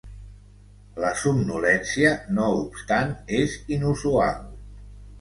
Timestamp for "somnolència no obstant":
1.25-3.15